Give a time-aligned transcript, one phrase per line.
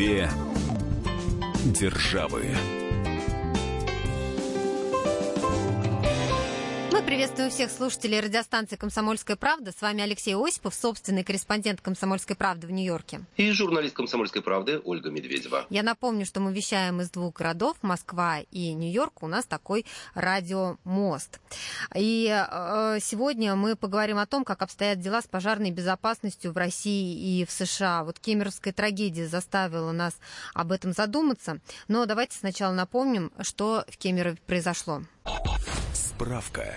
[0.00, 0.30] Две
[1.62, 2.79] державы.
[7.30, 9.70] Приветствую всех слушателей радиостанции «Комсомольская правда».
[9.70, 13.20] С вами Алексей Осипов, собственный корреспондент «Комсомольской правды» в Нью-Йорке.
[13.36, 15.64] И журналист «Комсомольской правды» Ольга Медведева.
[15.70, 19.22] Я напомню, что мы вещаем из двух городов, Москва и Нью-Йорк.
[19.22, 21.38] У нас такой радиомост.
[21.94, 27.40] И э, сегодня мы поговорим о том, как обстоят дела с пожарной безопасностью в России
[27.40, 28.02] и в США.
[28.02, 30.18] Вот кемеровская трагедия заставила нас
[30.52, 31.60] об этом задуматься.
[31.86, 35.02] Но давайте сначала напомним, что в Кемерове произошло.
[35.94, 36.76] Справка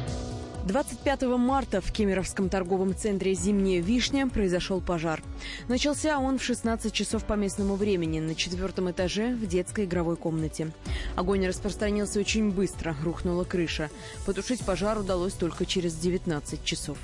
[0.71, 5.21] 25 марта в Кемеровском торговом центре «Зимняя вишня» произошел пожар.
[5.67, 10.71] Начался он в 16 часов по местному времени на четвертом этаже в детской игровой комнате.
[11.17, 13.89] Огонь распространился очень быстро, рухнула крыша.
[14.25, 16.97] Потушить пожар удалось только через 19 часов.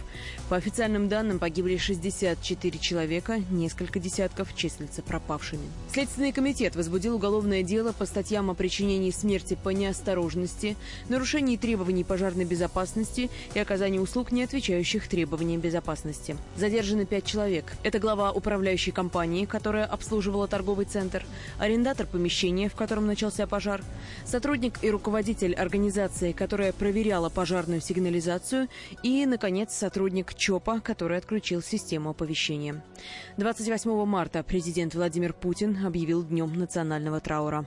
[0.47, 5.67] По официальным данным погибли 64 человека, несколько десятков числятся пропавшими.
[5.91, 10.77] Следственный комитет возбудил уголовное дело по статьям о причинении смерти по неосторожности,
[11.09, 16.37] нарушении требований пожарной безопасности и оказании услуг, не отвечающих требованиям безопасности.
[16.55, 17.73] Задержаны пять человек.
[17.83, 21.25] Это глава управляющей компании, которая обслуживала торговый центр,
[21.57, 23.83] арендатор помещения, в котором начался пожар,
[24.25, 28.67] сотрудник и руководитель организации, которая проверяла пожарную сигнализацию
[29.03, 32.83] и, наконец, сотрудник ЧОПа, который отключил систему оповещения.
[33.37, 37.65] 28 марта президент Владимир Путин объявил днем национального траура.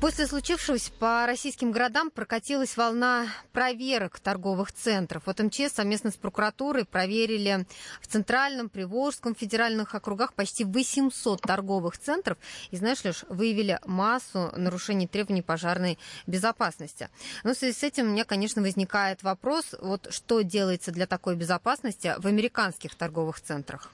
[0.00, 5.24] После случившегося по российским городам прокатилась волна проверок торговых центров.
[5.26, 7.66] Вот МЧС совместно с прокуратурой проверили
[8.00, 12.38] в Центральном, Приволжском федеральных округах почти 800 торговых центров.
[12.70, 17.08] И, знаешь, лишь выявили массу нарушений требований пожарной безопасности.
[17.42, 21.34] Но в связи с этим у меня, конечно, возникает вопрос, вот что делается для такой
[21.34, 23.90] безопасности в американских торговых центрах?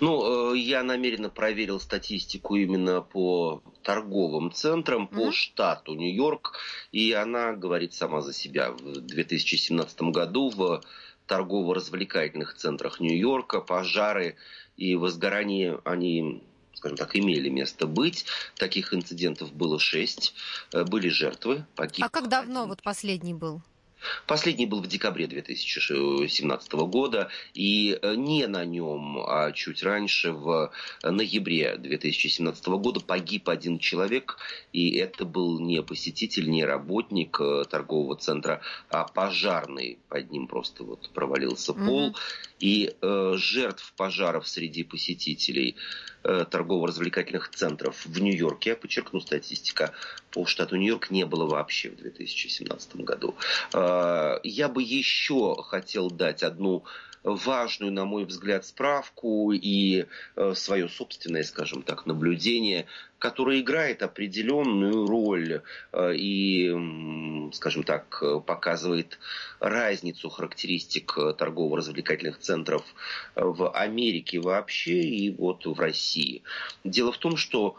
[0.00, 5.32] Ну, э, я намеренно проверил статистику именно по торговым центрам, по mm-hmm.
[5.32, 6.58] штату Нью-Йорк,
[6.92, 8.70] и она говорит сама за себя.
[8.72, 10.82] В 2017 году в
[11.26, 14.36] торгово-развлекательных центрах Нью-Йорка пожары
[14.76, 16.42] и возгорания, они
[16.74, 18.26] скажем так, имели место быть.
[18.56, 20.34] Таких инцидентов было шесть.
[20.72, 21.64] Э, были жертвы.
[21.76, 23.62] Погиб а как давно вот последний был?
[24.26, 30.72] Последний был в декабре 2017 года, и э, не на нем, а чуть раньше, в
[31.02, 34.38] ноябре 2017 года, погиб один человек,
[34.72, 39.98] и это был не посетитель, не работник э, торгового центра, а пожарный.
[40.08, 42.08] Под ним просто вот провалился пол.
[42.08, 42.16] Угу.
[42.60, 45.76] И э, жертв пожаров среди посетителей
[46.22, 49.92] э, торгово-развлекательных центров в Нью-Йорке, я подчеркну, статистика
[50.32, 53.36] по штату Нью-Йорк не было вообще в 2017 году.
[53.72, 56.84] Э, я бы еще хотел дать одну
[57.22, 62.86] важную, на мой взгляд, справку и э, свое собственное, скажем так, наблюдение,
[63.20, 65.62] которое играет определенную роль
[65.92, 69.18] э, и, скажем так, показывает
[69.60, 72.82] разницу характеристик торгово-развлекательных центров
[73.36, 76.42] в Америке вообще и вот в России.
[76.82, 77.76] Дело в том, что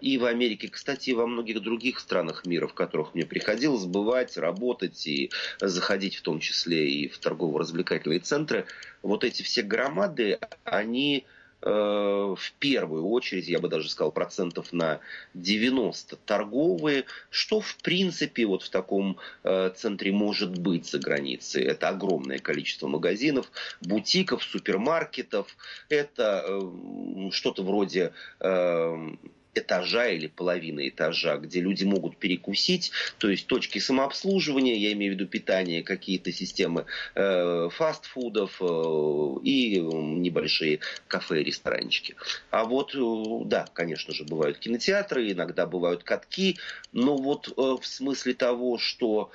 [0.00, 4.36] и в Америке, кстати, и во многих других странах мира, в которых мне приходилось бывать,
[4.36, 8.66] работать и заходить в том числе и в торгово-развлекательные центры,
[9.02, 11.24] вот эти все громады, они
[11.62, 15.00] э, в первую очередь, я бы даже сказал, процентов на
[15.34, 21.64] 90 торговые, что в принципе вот в таком э, центре может быть за границей.
[21.64, 23.50] Это огромное количество магазинов,
[23.80, 25.56] бутиков, супермаркетов,
[25.88, 26.44] это
[27.30, 28.12] что-то вроде
[29.54, 35.16] этажа или половины этажа, где люди могут перекусить, то есть точки самообслуживания, я имею в
[35.16, 38.64] виду питание, какие-то системы э, фастфудов э,
[39.44, 42.16] и небольшие кафе и ресторанчики.
[42.50, 46.58] А вот, э, да, конечно же, бывают кинотеатры, иногда бывают катки,
[46.92, 49.30] но вот э, в смысле того, что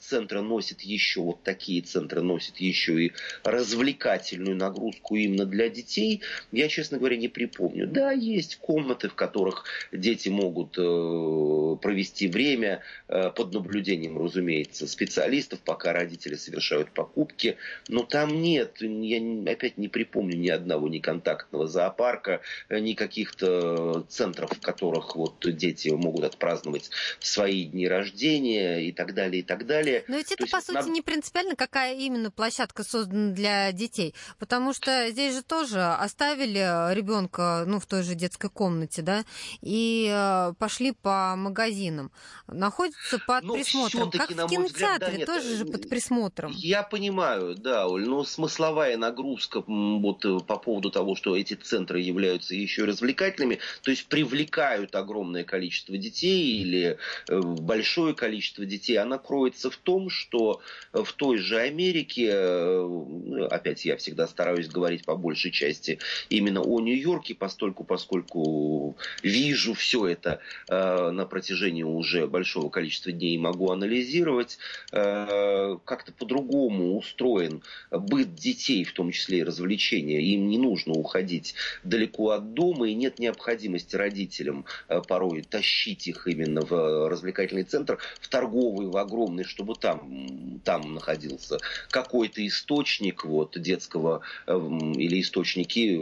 [0.00, 3.12] центры носят еще, вот такие центры носят еще и
[3.42, 6.22] развлекательную нагрузку именно для детей,
[6.52, 7.86] я, честно говоря, не припомню.
[7.86, 15.60] Да, есть комнаты, в которых дети могут э, провести время э, под наблюдением, разумеется, специалистов,
[15.60, 17.56] пока родители совершают покупки,
[17.88, 22.40] но там нет, я опять не припомню ни одного ни контактного зоопарка,
[22.70, 26.90] ни каких-то центров, в которых вот дети могут отпраздновать
[27.20, 30.04] свои дни рождения и так далее, и так так далее.
[30.08, 35.10] Но ведь это, по сути, не принципиально, какая именно площадка создана для детей, потому что
[35.10, 39.24] здесь же тоже оставили ребенка, ну, в той же детской комнате, да,
[39.60, 42.10] и э, пошли по магазинам.
[42.46, 46.52] Находится под но присмотром, как в кинотеатре, взгляд, да, тоже же под присмотром.
[46.54, 52.00] Я понимаю, да, Оль, но смысловая нагрузка вот э, по поводу того, что эти центры
[52.00, 56.98] являются еще развлекательными, то есть привлекают огромное количество детей или
[57.28, 60.60] э, большое количество детей, она кроется в том, что
[60.92, 65.98] в той же Америке, э, опять я всегда стараюсь говорить по большей части
[66.30, 73.70] именно о Нью-Йорке, постольку, поскольку вижу все это на протяжении уже большого количества дней могу
[73.70, 74.58] анализировать,
[74.90, 80.20] как-то по-другому устроен быт детей, в том числе и развлечения.
[80.20, 86.26] Им не нужно уходить далеко от дома, и нет необходимости родителям э, порой тащить их
[86.26, 91.58] именно в развлекательный центр, в торговый, в огромный, чтобы там, там находился
[91.90, 95.98] какой-то источник вот, детского эм, или источники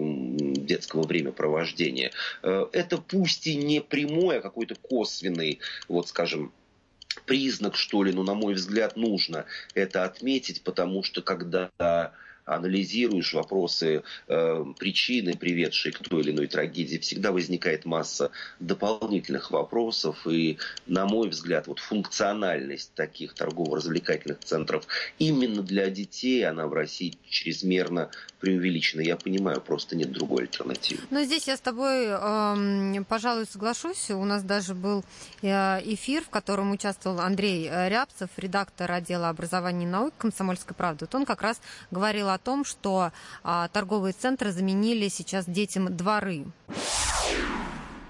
[0.56, 2.12] детского времяпровождения.
[2.42, 6.52] Э, это пусть и не прямой, а какой-то косвенный, вот скажем,
[7.26, 9.44] признак, что ли, ну, на мой взгляд, нужно
[9.74, 11.70] это отметить, потому что когда
[12.44, 20.26] анализируешь вопросы э, причины, приведшие к той или иной трагедии, всегда возникает масса дополнительных вопросов.
[20.26, 24.86] И, на мой взгляд, вот функциональность таких торгово-развлекательных центров
[25.18, 28.10] именно для детей, она в России чрезмерно
[28.40, 29.02] преувеличена.
[29.02, 31.00] Я понимаю, просто нет другой альтернативы.
[31.10, 34.10] Но здесь я с тобой, э, пожалуй, соглашусь.
[34.10, 35.04] У нас даже был
[35.42, 35.46] э,
[35.84, 41.04] эфир, в котором участвовал Андрей Рябцев, редактор отдела образования и наук «Комсомольской правды».
[41.04, 41.60] Вот он как раз
[41.90, 43.12] говорил о том, что
[43.42, 46.46] а, торговые центры заменили сейчас детям дворы.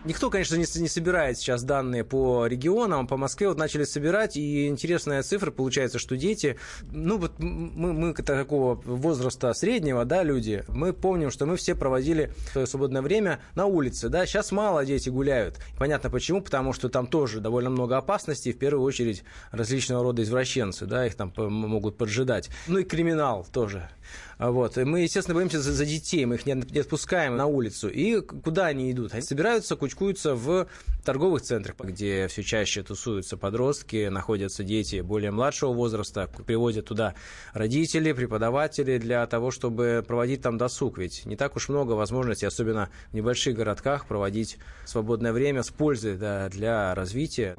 [0.04, 3.06] Никто, конечно, не, не собирает сейчас данные по регионам.
[3.06, 6.58] По Москве вот начали собирать, и интересная цифра получается, что дети,
[6.90, 12.32] ну вот мы, мы такого возраста среднего, да, люди, мы помним, что мы все проводили
[12.50, 15.60] свое свободное время на улице, да, сейчас мало дети гуляют.
[15.78, 19.22] Понятно почему, потому что там тоже довольно много опасностей, в первую очередь
[19.52, 22.50] различного рода извращенцы, да, их там могут поджидать.
[22.66, 23.88] Ну и криминал тоже.
[24.38, 24.76] Вот.
[24.76, 27.88] Мы, естественно, боимся за, за детей, мы их не, не отпускаем на улицу.
[27.88, 29.12] И куда они идут?
[29.12, 30.68] Они собираются, кучкуются в
[31.04, 37.14] торговых центрах, где все чаще тусуются подростки, находятся дети более младшего возраста, приводят туда
[37.52, 40.96] родители, преподаватели для того, чтобы проводить там досуг.
[40.96, 44.56] Ведь не так уж много возможностей, особенно в небольших городках, проводить
[44.86, 47.56] свободное время с пользой да, для развития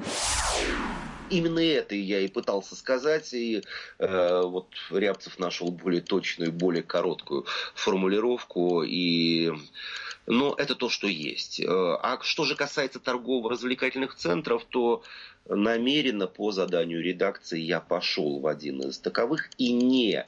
[1.30, 3.64] именно это я и пытался сказать, и
[4.00, 9.52] э, вот Рябцев нашел более точную, более короткую формулировку, и
[10.26, 11.60] но это то, что есть.
[11.60, 15.04] Э, а что же касается торгово-развлекательных центров, то
[15.48, 20.26] намеренно по заданию редакции я пошел в один из таковых и не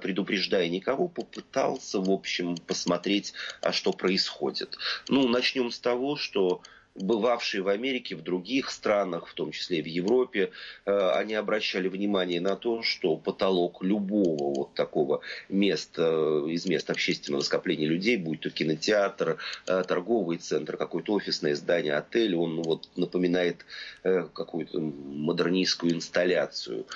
[0.00, 3.32] предупреждая никого, попытался, в общем, посмотреть,
[3.62, 4.76] а что происходит.
[5.08, 6.62] Ну, начнем с того, что
[6.98, 10.50] бывавшие в Америке, в других странах, в том числе и в Европе,
[10.84, 16.90] э, они обращали внимание на то, что потолок любого вот такого места, э, из мест
[16.90, 22.88] общественного скопления людей, будь то кинотеатр, э, торговый центр, какое-то офисное здание, отель, он вот
[22.96, 23.64] напоминает
[24.02, 26.86] какую-то модернистскую инсталляцию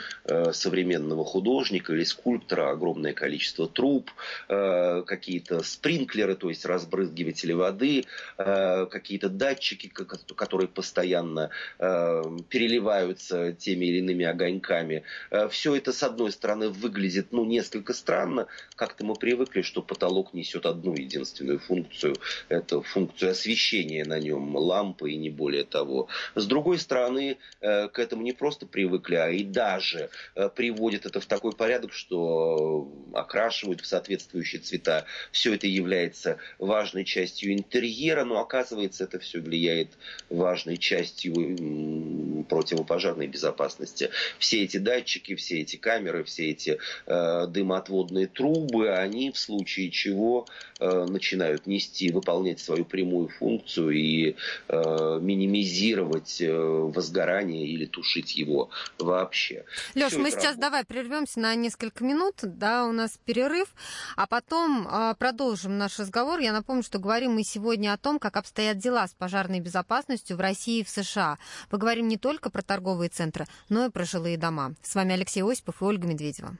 [0.52, 4.10] современного художника или скульптора, огромное количество труб,
[4.46, 8.04] какие-то спринклеры, то есть разбрызгиватели воды,
[8.36, 15.02] какие-то датчики, которые постоянно э, переливаются теми или иными огоньками.
[15.30, 18.46] Э, все это, с одной стороны, выглядит ну, несколько странно.
[18.76, 22.16] Как-то мы привыкли, что потолок несет одну единственную функцию.
[22.48, 26.08] Это функцию освещения на нем, лампы и не более того.
[26.34, 31.20] С другой стороны, э, к этому не просто привыкли, а и даже э, приводят это
[31.20, 35.04] в такой порядок, что окрашивают в соответствующие цвета.
[35.32, 39.96] Все это является важной частью интерьера, но оказывается, это все влияет является
[40.28, 44.10] важной частью противопожарной безопасности.
[44.38, 50.46] Все эти датчики, все эти камеры, все эти э, дымоотводные трубы, они в случае чего
[50.78, 54.36] э, начинают нести, выполнять свою прямую функцию и
[54.68, 59.64] э, минимизировать э, возгорание или тушить его вообще.
[59.94, 60.60] Леш, мы сейчас работает.
[60.60, 63.68] давай прервемся на несколько минут, да, у нас перерыв,
[64.16, 66.38] а потом э, продолжим наш разговор.
[66.40, 70.36] Я напомню, что говорим мы сегодня о том, как обстоят дела с пожарной безопасностью безопасностью
[70.36, 71.38] в России и в США.
[71.68, 74.74] Поговорим не только про торговые центры, но и про жилые дома.
[74.82, 76.56] С вами Алексей Осипов и Ольга Медведева.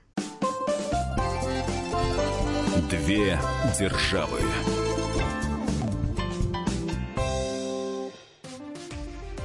[2.88, 3.38] Две
[3.78, 4.40] державы.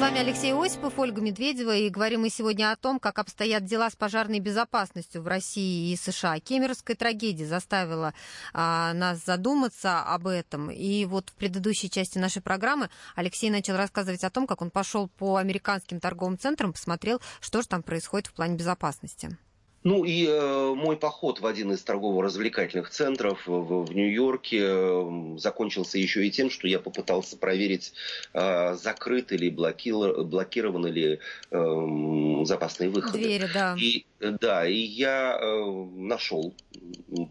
[0.00, 3.90] С вами Алексей Осипов, Ольга Медведева, и говорим мы сегодня о том, как обстоят дела
[3.90, 6.40] с пожарной безопасностью в России и США.
[6.40, 8.14] Кемеровская трагедия заставила
[8.54, 10.70] а, нас задуматься об этом.
[10.70, 15.06] И вот в предыдущей части нашей программы Алексей начал рассказывать о том, как он пошел
[15.06, 19.36] по американским торговым центрам, посмотрел, что же там происходит в плане безопасности.
[19.82, 25.96] Ну и э, мой поход в один из торгово-развлекательных центров в, в Нью-Йорке э, закончился
[25.96, 27.94] еще и тем, что я попытался проверить,
[28.34, 31.20] э, закрыты ли, блокир, блокированы ли
[31.50, 33.18] э, запасные выходы.
[33.18, 33.74] Двери, да.
[33.80, 36.54] И, да, и я э, нашел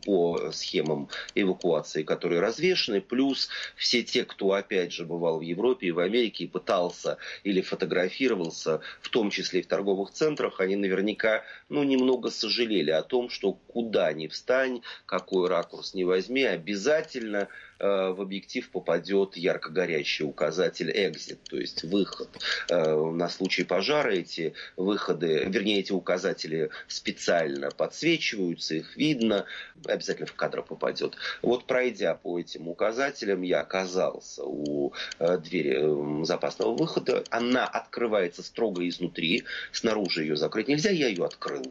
[0.06, 5.92] по схемам эвакуации, которые развешены, плюс все те, кто, опять же, бывал в Европе и
[5.92, 11.44] в Америке и пытался или фотографировался, в том числе и в торговых центрах, они наверняка,
[11.70, 18.22] ну, немного сожалели о том, что куда ни встань, какой ракурс ни возьми, обязательно в
[18.22, 22.30] объектив попадет ярко горящий указатель exit, то есть выход.
[22.70, 29.46] Э, на случай пожара эти выходы, вернее, эти указатели специально подсвечиваются, их видно,
[29.86, 31.16] обязательно в кадр попадет.
[31.42, 37.24] Вот пройдя по этим указателям, я оказался у э, двери запасного выхода.
[37.30, 41.64] Она открывается строго изнутри, снаружи ее закрыть нельзя, я ее открыл.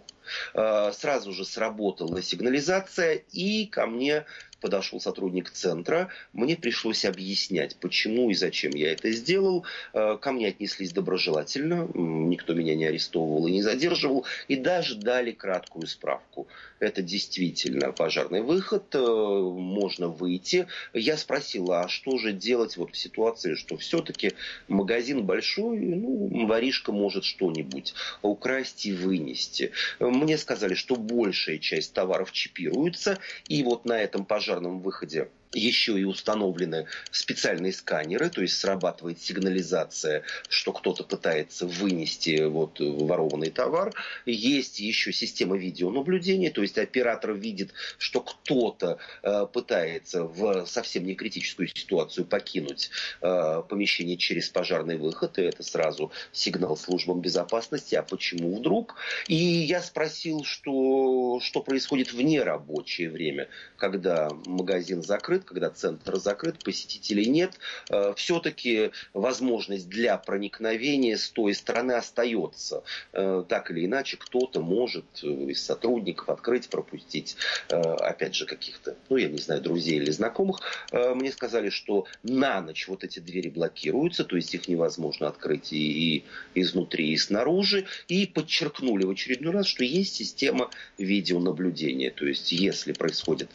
[0.53, 4.27] Сразу же сработала сигнализация, и ко мне
[4.61, 9.65] подошел сотрудник центра, мне пришлось объяснять, почему и зачем я это сделал.
[9.93, 15.33] Э, ко мне отнеслись доброжелательно, никто меня не арестовывал и не задерживал, и даже дали
[15.33, 16.49] краткую справку.
[16.81, 20.67] Это действительно пожарный выход, э, можно выйти.
[20.93, 24.33] Я спросил, а что же делать вот в ситуации, что все-таки
[24.69, 29.73] магазин большой, ну, воришка может что-нибудь украсть и вынести.
[30.01, 35.99] Мне сказали, что большая часть товаров чипируется, и вот на этом пожарном пожарном выходе еще
[35.99, 43.95] и установлены специальные сканеры, то есть срабатывает сигнализация, что кто-то пытается вынести вот ворованный товар.
[44.27, 51.15] Есть еще система видеонаблюдения, то есть оператор видит, что кто-то э, пытается в совсем не
[51.15, 52.91] критическую ситуацию покинуть
[53.23, 58.97] э, помещение через пожарный выход, и это сразу сигнал службам безопасности, а почему вдруг?
[59.27, 66.17] И я спросил, что, что происходит в нерабочее время, когда магазин закрыт, закрыт, когда центр
[66.19, 67.59] закрыт, посетителей нет,
[67.91, 72.83] э, все-таки возможность для проникновения с той стороны остается.
[73.13, 77.37] Э, так или иначе, кто-то может э, из сотрудников открыть, пропустить,
[77.69, 80.61] опять же, каких-то, ну, я не знаю, друзей или знакомых.
[80.93, 86.25] Мне сказали, что на ночь вот эти двери блокируются, то есть их невозможно открыть и,
[86.55, 87.87] изнутри, и снаружи.
[88.09, 92.11] И подчеркнули в очередной раз, что есть система видеонаблюдения.
[92.11, 93.51] То есть, если происходит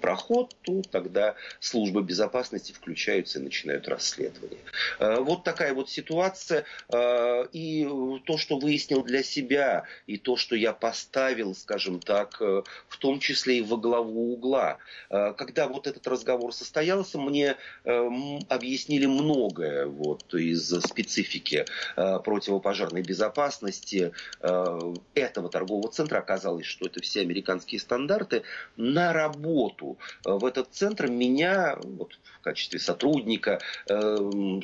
[0.00, 4.58] проход, то тогда службы безопасности включаются и начинают расследование.
[4.98, 6.64] Э, вот такая вот ситуация.
[6.92, 7.86] Э, и
[8.24, 13.20] то, что выяснил для себя, и то, что я поставил, скажем так, э, в том
[13.20, 14.78] числе и во главу угла.
[15.08, 21.64] Когда вот этот разговор состоялся, мне объяснили многое вот, из специфики
[21.96, 26.18] противопожарной безопасности этого торгового центра.
[26.18, 28.42] Оказалось, что это все американские стандарты
[28.76, 34.16] на работу работу э, в этот центр меня вот, в качестве сотрудника э,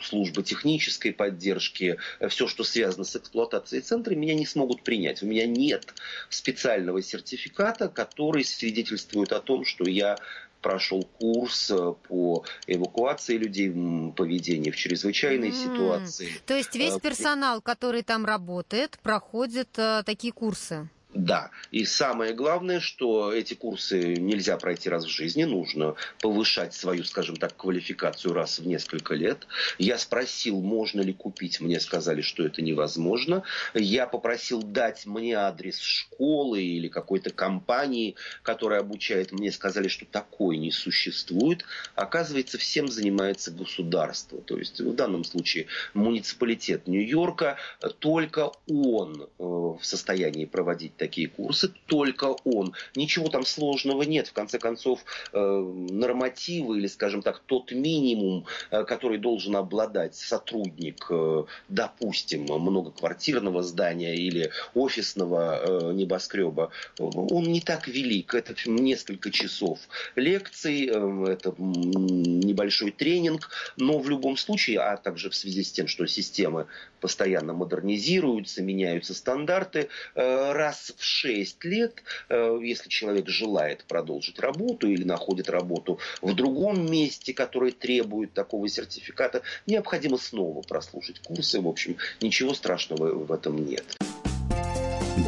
[0.02, 5.22] службы технической поддержки, э, все, что связано с эксплуатацией центра, меня не смогут принять.
[5.22, 5.94] У меня нет
[6.28, 10.16] специального сертификата, который свидетельствует о том, что я
[10.62, 11.72] прошел курс
[12.08, 13.70] по эвакуации людей,
[14.14, 15.52] поведению в чрезвычайной mm.
[15.52, 16.28] ситуации.
[16.44, 19.70] То есть весь персонал, который там работает, проходит
[20.04, 20.90] такие курсы?
[21.20, 27.04] Да, и самое главное, что эти курсы нельзя пройти раз в жизни, нужно повышать свою,
[27.04, 29.46] скажем так, квалификацию раз в несколько лет.
[29.76, 33.42] Я спросил, можно ли купить, мне сказали, что это невозможно.
[33.74, 40.56] Я попросил дать мне адрес школы или какой-то компании, которая обучает, мне сказали, что такой
[40.56, 41.66] не существует.
[41.96, 47.58] Оказывается, всем занимается государство, то есть в данном случае муниципалитет Нью-Йорка,
[47.98, 52.74] только он э, в состоянии проводить такие курсы, только он.
[52.94, 54.28] Ничего там сложного нет.
[54.28, 61.06] В конце концов, э, нормативы или, скажем так, тот минимум, э, который должен обладать сотрудник,
[61.10, 68.34] э, допустим, многоквартирного здания или офисного небоскреба, он не так велик.
[68.34, 69.78] Это несколько часов
[70.16, 76.06] лекций, это небольшой тренинг, но в любом случае, а также в связи с тем, что
[76.06, 76.66] системы
[77.00, 85.48] постоянно модернизируются, меняются стандарты, раз в 6 лет, если человек желает продолжить работу или находит
[85.48, 91.60] работу в другом месте, которое требует такого сертификата, необходимо снова прослушать курсы.
[91.60, 93.84] В общем, ничего страшного в этом нет.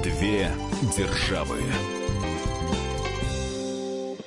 [0.03, 0.51] Две
[0.97, 1.59] державы.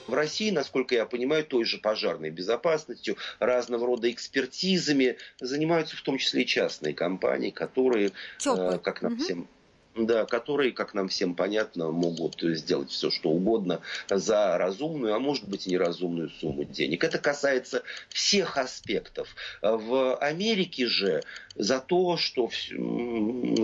[0.07, 6.17] В России, насколько я понимаю, той же пожарной безопасностью, разного рода экспертизами занимаются в том
[6.17, 8.79] числе и частные компании, которые, ЧОПы.
[8.79, 9.23] как нам угу.
[9.23, 9.47] всем
[9.95, 15.47] да, которые, как нам всем понятно, могут сделать все, что угодно за разумную, а может
[15.47, 17.03] быть и неразумную сумму денег.
[17.03, 19.35] Это касается всех аспектов.
[19.61, 21.23] В Америке же
[21.55, 22.49] за то, что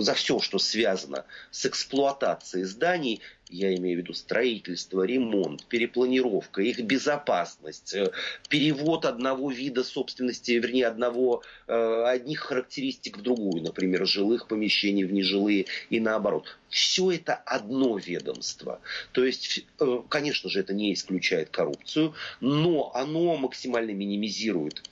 [0.00, 3.20] за все, что связано с эксплуатацией зданий,
[3.52, 8.10] я имею в виду строительство, ремонт, перепланировка, их безопасность, э,
[8.48, 15.12] перевод одного вида собственности, вернее, одного, э, одних характеристик в другую, например, жилых помещений в
[15.12, 16.58] нежилые и наоборот.
[16.68, 18.80] Все это одно ведомство.
[19.12, 24.82] То есть, э, конечно же, это не исключает коррупцию, но оно максимально минимизирует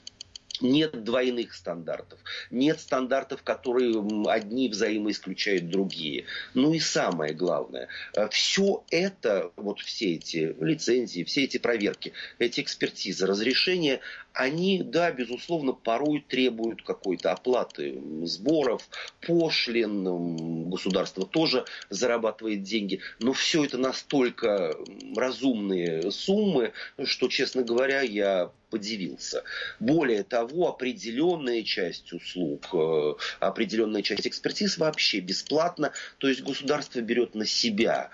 [0.61, 6.25] нет двойных стандартов, нет стандартов, которые одни взаимоисключают другие.
[6.53, 12.61] Ну и самое главное, э, все это, вот все эти лицензии, все эти проверки, эти
[12.61, 13.99] экспертизы, разрешения,
[14.33, 18.87] они, да, безусловно, порой требуют какой-то оплаты сборов,
[19.25, 24.75] пошлин, государство тоже зарабатывает деньги, но все это настолько
[25.15, 26.73] разумные суммы,
[27.03, 29.43] что, честно говоря, я подивился.
[29.79, 37.35] Более того, определенная часть услуг, э, определенная часть экспертиз вообще бесплатно, то есть государство берет
[37.35, 38.09] на себя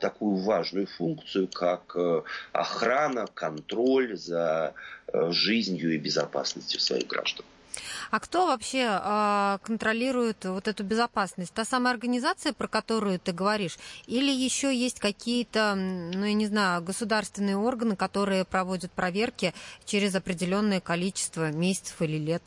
[0.00, 2.22] такую важную функцию, как э,
[2.52, 4.74] охрана, контроль за
[5.12, 7.44] жизнью и безопасностью своих граждан.
[8.10, 11.52] А кто вообще э, контролирует вот эту безопасность?
[11.52, 16.82] Та самая организация, про которую ты говоришь, или еще есть какие-то, ну я не знаю,
[16.82, 22.42] государственные органы, которые проводят проверки через определенное количество месяцев или лет?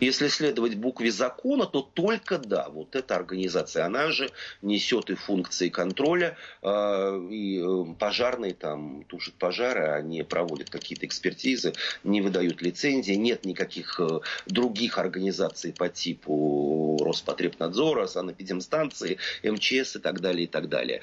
[0.00, 4.30] Если следовать букве закона, то только да, вот эта организация, она же
[4.60, 11.72] несет и функции контроля, э, и э, пожарные там тушат пожары, они проводят какие-то экспертизы,
[12.04, 20.20] не выдают лицензии, нет никаких э, других организаций по типу Роспотребнадзора, санэпидемстанции, МЧС и так
[20.20, 21.00] далее, и так далее.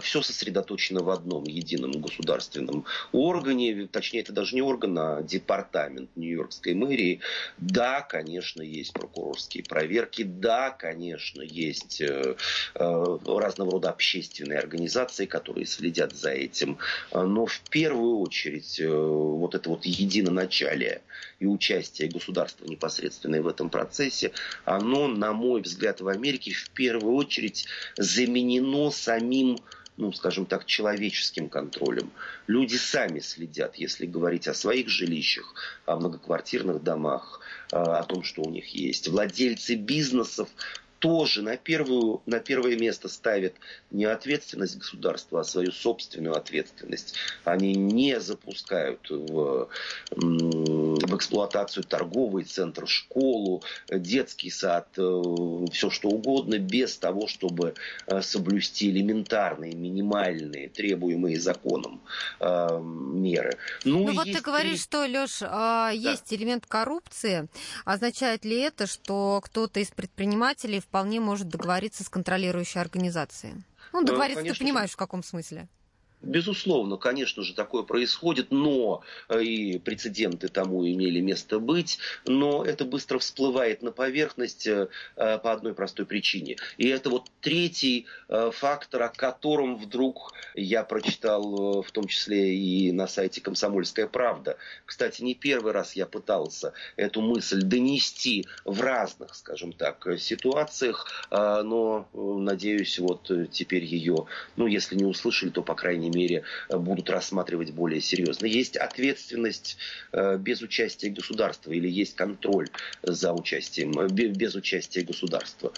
[0.00, 6.74] Все сосредоточено в одном едином государственном органе, точнее, это даже не орган, а департамент Нью-Йоркской
[6.74, 7.20] мэрии.
[7.58, 12.34] Да, конечно, конечно, есть прокурорские проверки, да, конечно, есть э,
[12.74, 16.78] э, разного рода общественные организации, которые следят за этим,
[17.12, 21.02] но в первую очередь э, вот это вот единоначалие
[21.38, 24.32] и участие государства непосредственно в этом процессе,
[24.64, 27.66] оно, на мой взгляд, в Америке в первую очередь
[27.96, 29.58] заменено самим
[29.96, 32.10] ну, скажем так, человеческим контролем.
[32.46, 35.54] Люди сами следят, если говорить о своих жилищах,
[35.86, 39.08] о многоквартирных домах, о том, что у них есть.
[39.08, 40.48] Владельцы бизнесов
[41.04, 43.52] тоже на, первую, на первое место ставят
[43.90, 47.14] не ответственность государства, а свою собственную ответственность.
[47.44, 49.68] Они не запускают в,
[51.14, 55.22] в эксплуатацию торговый центр, школу, детский сад, э,
[55.72, 57.74] все что угодно, без того, чтобы
[58.06, 62.00] э, соблюсти элементарные, минимальные, требуемые законом
[62.40, 63.56] э, меры.
[63.84, 65.90] Ну, ну вот ты говоришь, что, Леш, да.
[65.90, 67.48] есть элемент коррупции.
[67.84, 73.54] Означает ли это, что кто-то из предпринимателей вполне может договориться с контролирующей организацией.
[73.92, 75.68] Ну, договориться, Конечно, ты понимаешь, в каком смысле?
[76.24, 82.84] Безусловно, конечно же, такое происходит, но э, и прецеденты тому имели место быть, но это
[82.84, 86.56] быстро всплывает на поверхность э, э, по одной простой причине.
[86.78, 88.06] И это вот третий
[88.52, 94.56] фактор, о котором вдруг я прочитал в том числе и на сайте «Комсомольская правда».
[94.86, 102.08] Кстати, не первый раз я пытался эту мысль донести в разных, скажем так, ситуациях, но,
[102.14, 106.13] надеюсь, вот теперь ее, ну, если не услышали, то, по крайней мере,
[106.70, 108.46] будут рассматривать более серьезно.
[108.46, 109.76] Есть ответственность
[110.12, 112.68] без участия государства или есть контроль
[113.02, 115.72] за участием, без участия государства.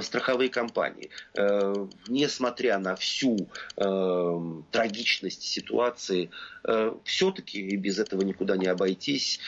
[0.00, 1.10] Страховые компании,
[2.08, 6.30] несмотря на всю трагичность ситуации,
[7.04, 9.40] все-таки без этого никуда не обойтись,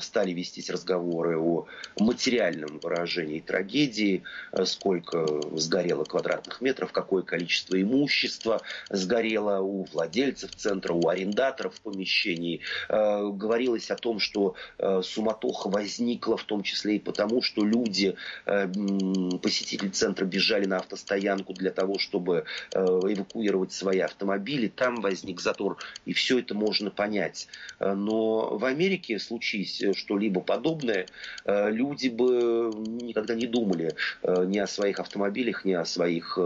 [0.00, 1.66] стали вестись разговоры о
[1.98, 4.22] материальном выражении трагедии,
[4.64, 12.60] сколько сгорело квадратных метров, какое количество имущества сгорело у владельцев центра, у арендаторов в помещении.
[12.88, 18.16] Э, говорилось о том, что э, суматоха возникла в том числе и потому, что люди,
[18.46, 18.68] э,
[19.42, 24.68] посетители центра, бежали на автостоянку для того, чтобы эвакуировать свои автомобили.
[24.68, 27.48] Там возник затор, и все это можно понять.
[27.78, 31.06] Но в Америке, случись что-либо подобное,
[31.44, 36.38] люди бы никогда не думали ни о своих автомобилях, ни о своих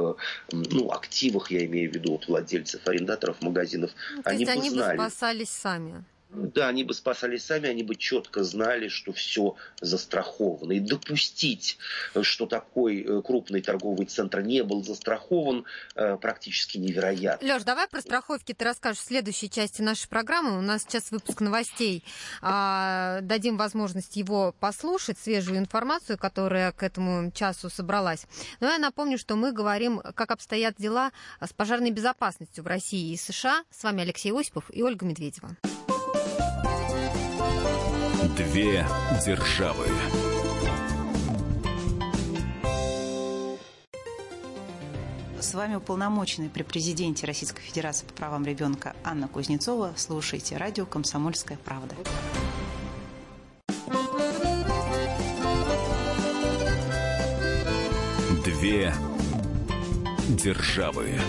[0.53, 3.04] ну, активах, я имею в виду, вот владельцев, арендаторов
[3.41, 4.97] магазинов, ну, они бы они знали.
[4.97, 6.05] бы спасались сами.
[6.35, 10.73] Да, они бы спасались сами, они бы четко знали, что все застраховано.
[10.73, 11.79] И допустить,
[12.23, 17.47] что такой э, крупный торговый центр не был застрахован, э, практически невероятно.
[17.47, 20.59] Леш, давай про страховки ты расскажешь в следующей части нашей программы.
[20.59, 22.03] У нас сейчас выпуск новостей.
[22.43, 28.27] А, дадим возможность его послушать, свежую информацию, которая к этому часу собралась.
[28.61, 33.17] Но я напомню, что мы говорим, как обстоят дела с пожарной безопасностью в России и
[33.17, 33.63] США.
[33.71, 35.57] С вами Алексей Осипов и Ольга Медведева.
[38.37, 38.85] Две
[39.25, 39.87] державы.
[45.39, 49.95] С вами уполномоченный при президенте Российской Федерации по правам ребенка Анна Кузнецова.
[49.97, 51.95] Слушайте радио «Комсомольская правда».
[58.45, 58.93] Две
[60.29, 61.21] державы.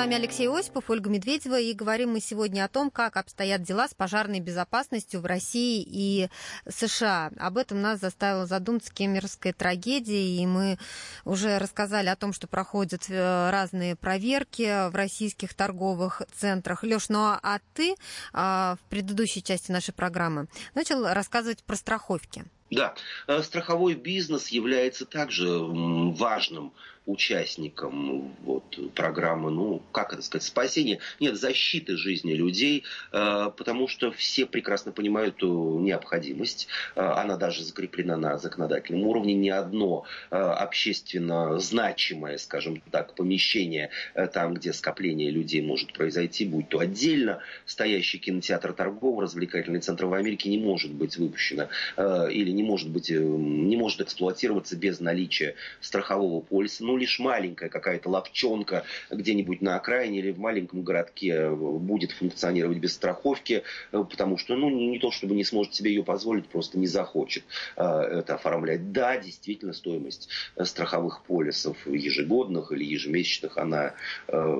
[0.00, 3.92] Вами Алексей Осипов, Ольга Медведева, и говорим мы сегодня о том, как обстоят дела с
[3.92, 6.30] пожарной безопасностью в России и
[6.70, 7.30] США.
[7.38, 10.78] Об этом нас заставила задуматься кемеровская трагедия, и мы
[11.26, 16.82] уже рассказали о том, что проходят э, разные проверки в российских торговых центрах.
[16.82, 17.94] Леш, ну а ты
[18.32, 22.46] а, в предыдущей части нашей программы начал рассказывать про страховки.
[22.70, 22.94] Да,
[23.26, 26.72] э, страховой бизнес является также важным
[27.06, 34.12] участникам вот, программы, ну, как это сказать, спасения, нет, защиты жизни людей, э, потому что
[34.12, 36.68] все прекрасно понимают эту необходимость.
[36.94, 39.34] Э, она даже закреплена на законодательном уровне.
[39.34, 43.90] Ни одно э, общественно значимое, скажем так, помещение
[44.32, 50.50] там, где скопление людей может произойти, будь то отдельно стоящий кинотеатр торгово-развлекательный центр в Америке
[50.50, 56.84] не может быть выпущено или не может быть, не может эксплуатироваться без наличия страхового полиса.
[56.90, 62.78] Ну, лишь маленькая какая-то лапчонка где-нибудь на окраине или в маленьком городке э, будет функционировать
[62.78, 66.80] без страховки, э, потому что, ну, не то чтобы не сможет себе ее позволить, просто
[66.80, 67.44] не захочет
[67.76, 68.90] э, это оформлять.
[68.90, 73.94] Да, действительно, стоимость страховых полисов ежегодных или ежемесячных, она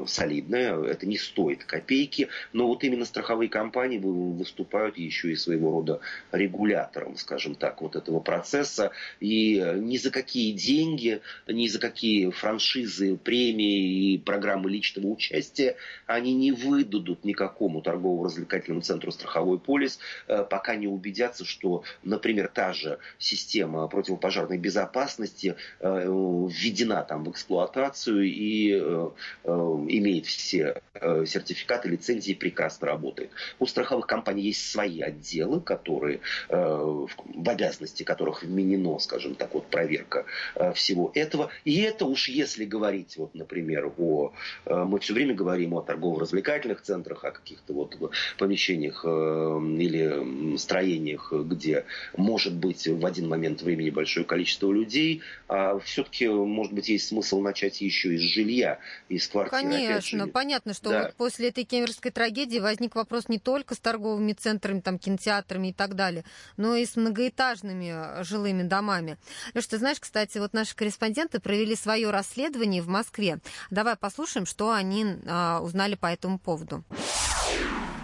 [0.07, 6.01] солидная, это не стоит копейки, но вот именно страховые компании выступают еще и своего рода
[6.31, 13.17] регулятором, скажем так, вот этого процесса, и ни за какие деньги, ни за какие франшизы,
[13.17, 20.77] премии и программы личного участия, они не выдадут никакому торгово-развлекательному центру страховой полис, э, пока
[20.77, 28.73] не убедятся, что, например, та же система противопожарной безопасности э, введена там в эксплуатацию и
[28.73, 29.11] э,
[29.45, 33.31] имеет все сертификаты, лицензии, прекрасно работает.
[33.59, 40.27] У страховых компаний есть свои отделы, которые, в обязанности которых вменено, скажем так, вот проверка
[40.75, 41.51] всего этого.
[41.65, 44.33] И это уж если говорить, вот, например, о...
[44.67, 47.97] Э, мы все время говорим о торгово-развлекательных центрах, о каких-то вот
[48.39, 51.85] помещениях э, или строениях, где
[52.17, 57.41] может быть в один момент времени большое количество людей, а все-таки, может быть, есть смысл
[57.41, 59.63] начать еще из жилья, из квартиры.
[59.63, 61.03] Конечно, понятно, что да.
[61.03, 65.73] вот после этой кемеровской трагедии возник вопрос не только с торговыми центрами, там, кинотеатрами и
[65.73, 66.25] так далее,
[66.57, 69.19] но и с многоэтажными жилыми домами.
[69.55, 73.41] Леш, ты знаешь, кстати, вот наши корреспонденты провели свою свое расследование в Москве.
[73.71, 76.83] Давай послушаем, что они а, узнали по этому поводу.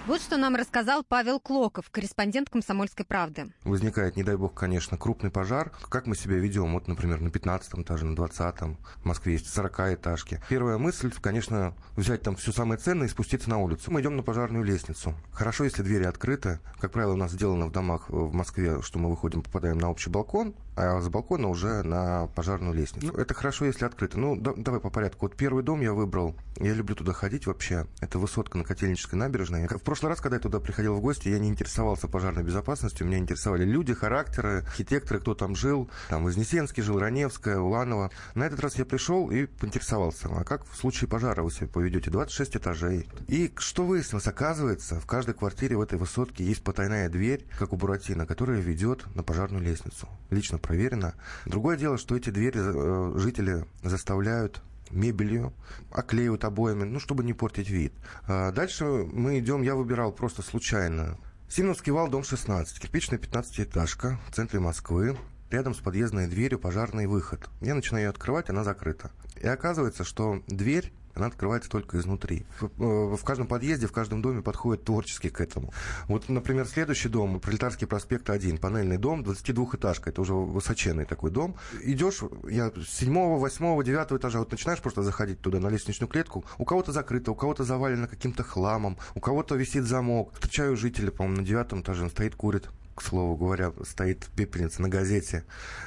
[0.07, 3.49] Вот что нам рассказал Павел Клоков, корреспондент «Комсомольской правды».
[3.65, 5.73] Возникает, не дай бог, конечно, крупный пожар.
[5.89, 6.75] Как мы себя ведем?
[6.75, 10.41] Вот, например, на 15 этаже, на 20 в Москве есть 40 этажки.
[10.49, 13.91] Первая мысль, конечно, взять там все самое ценное и спуститься на улицу.
[13.91, 15.15] Мы идем на пожарную лестницу.
[15.33, 16.61] Хорошо, если двери открыты.
[16.79, 20.11] Как правило, у нас сделано в домах в Москве, что мы выходим, попадаем на общий
[20.11, 23.12] балкон, а с балкона уже на пожарную лестницу.
[23.17, 24.19] Это хорошо, если открыто.
[24.19, 25.27] Ну, да, давай по порядку.
[25.27, 26.37] Вот первый дом я выбрал.
[26.59, 27.87] Я люблю туда ходить вообще.
[28.01, 29.67] Это высотка на Котельнической набережной.
[29.67, 33.07] В прошлый раз, когда я туда приходил в гости, я не интересовался пожарной безопасностью.
[33.07, 35.91] Меня интересовали люди, характеры, архитекторы, кто там жил.
[36.09, 38.11] Там Вознесенский жил, Раневская, Уланова.
[38.35, 42.11] На этот раз я пришел и поинтересовался, а как в случае пожара вы себя поведете?
[42.11, 43.09] 26 этажей.
[43.29, 44.27] И что выяснилось?
[44.27, 49.07] Оказывается, в каждой квартире в этой высотке есть потайная дверь, как у Буратино, которая ведет
[49.15, 50.09] на пожарную лестницу.
[50.31, 51.14] Лично проверено.
[51.44, 55.52] Другое дело, что эти двери э, жители заставляют мебелью,
[55.90, 57.92] оклеивают обоями, ну, чтобы не портить вид.
[58.26, 61.18] А дальше мы идем, я выбирал просто случайно.
[61.48, 65.16] Симоновский вал, дом 16, кирпичная 15-этажка в центре Москвы.
[65.50, 67.48] Рядом с подъездной дверью пожарный выход.
[67.61, 69.12] Я начинаю ее открывать, она закрыта.
[69.40, 72.46] И оказывается, что дверь она открывается только изнутри.
[72.61, 75.72] В, э, в каждом подъезде, в каждом доме подходит творчески к этому.
[76.09, 81.57] Вот, например, следующий дом, Пролетарский проспект 1, панельный дом, 22-этажка, это уже высоченный такой дом.
[81.83, 86.44] Идешь, я с 7, 8, 9 этажа, вот начинаешь просто заходить туда на лестничную клетку,
[86.59, 90.33] у кого-то закрыто, у кого-то завалено каким-то хламом, у кого-то висит замок.
[90.35, 94.89] Встречаю жителя, по-моему, на девятом этаже, он стоит, курит к слову говоря, стоит пепельница на
[94.89, 95.45] газете.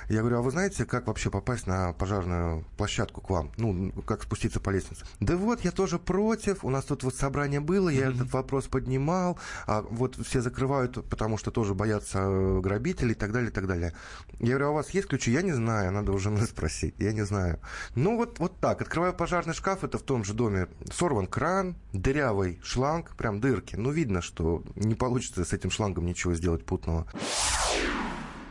[0.10, 3.52] Я говорю, а вы знаете, как вообще попасть на пожарную площадку к вам?
[3.58, 5.06] Ну, как спуститься по лестнице?
[5.20, 8.16] Да вот, я тоже против, у нас тут вот собрание было, я mm-hmm.
[8.16, 13.32] этот вопрос поднимал, а вот все закрывают, потому что тоже боятся э, грабителей и так
[13.32, 13.94] далее, и так далее.
[14.40, 15.32] Я говорю, а у вас есть ключи?
[15.32, 17.60] Я не знаю, надо уже жены спросить, я не знаю.
[17.96, 22.60] Ну, вот, вот так, открываю пожарный шкаф, это в том же доме, сорван кран, дырявый
[22.64, 23.76] шланг, прям дырки.
[23.76, 26.99] Ну, видно, что не получится с этим шлангом ничего сделать путного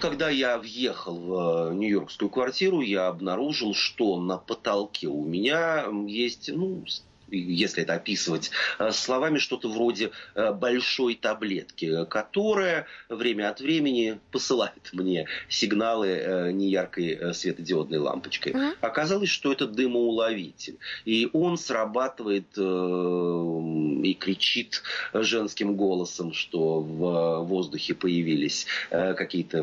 [0.00, 6.50] Когда я въехал в э, нью-йоркскую квартиру, я обнаружил, что на потолке у меня есть
[6.52, 6.84] ну,
[7.30, 14.90] если это описывать э, словами, что-то вроде э, большой таблетки, которая время от времени посылает
[14.92, 18.52] мне сигналы э, неяркой светодиодной лампочкой.
[18.52, 18.76] Mm-hmm.
[18.80, 20.78] Оказалось, что это дымоуловитель.
[21.04, 29.58] И он срабатывает и кричит женским голосом, что в воздухе появились какие-то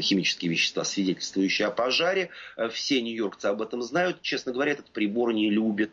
[0.00, 2.30] химические вещества, свидетельствующие о пожаре.
[2.72, 4.22] Все нью-йоркцы об этом знают.
[4.22, 5.90] Честно говоря, этот прибор не любят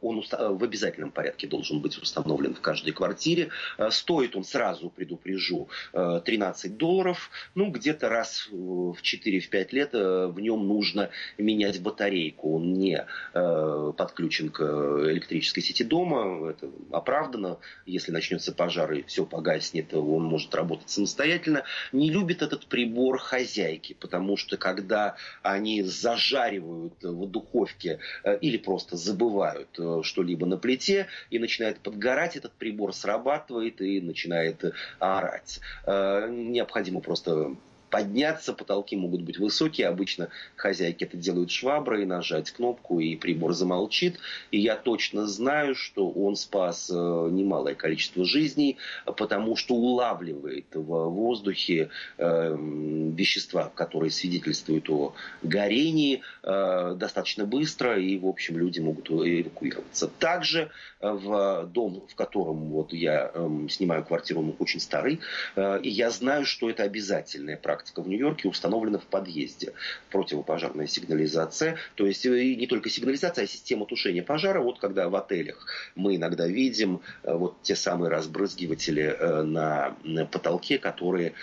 [0.00, 3.50] он в обязательном порядке должен быть установлен в каждой квартире.
[3.78, 7.30] Э, стоит он, сразу предупрежу, 13 э, долларов.
[7.54, 12.56] Ну, где-то раз в 4-5 лет э, в нем нужно менять батарейку.
[12.56, 16.50] Он не подключен к электрической сети дома.
[16.50, 17.58] Это оправдано.
[17.84, 21.64] Если начнется пожар и все погаснет, он может работать самостоятельно.
[21.92, 28.00] Не любит этот прибор хозяйки, потому что когда они зажаривают в духовке
[28.40, 34.64] или просто забывают Э, что-либо на плите и начинает подгорать, этот прибор срабатывает и начинает
[34.98, 35.60] орать.
[35.86, 37.56] Э, необходимо просто
[37.90, 39.88] подняться, потолки могут быть высокие.
[39.88, 44.18] Обычно хозяйки это делают шваброй, нажать кнопку, и прибор замолчит.
[44.50, 51.08] И я точно знаю, что он спас э, немалое количество жизней, потому что улавливает в
[51.08, 59.10] воздухе э, вещества, которые свидетельствуют о горении, э, достаточно быстро, и, в общем, люди могут
[59.10, 60.08] эвакуироваться.
[60.08, 60.70] Также
[61.00, 65.20] в дом, в котором вот я эм, снимаю квартиру, он очень старый,
[65.56, 69.72] и я знаю, что это обязательная практика практика в Нью-Йорке установлена в подъезде.
[70.10, 74.60] Противопожарная сигнализация, то есть э, и не только сигнализация, а система тушения пожара.
[74.60, 79.96] Вот когда в отелях мы иногда видим э, вот те самые разбрызгиватели э, на
[80.32, 81.34] потолке, которые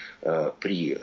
[0.59, 0.97] при